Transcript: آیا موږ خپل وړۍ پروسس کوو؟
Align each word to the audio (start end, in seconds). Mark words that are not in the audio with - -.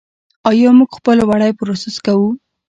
آیا 0.49 0.69
موږ 0.77 0.89
خپل 0.97 1.17
وړۍ 1.29 1.51
پروسس 1.59 1.95
کوو؟ 2.05 2.29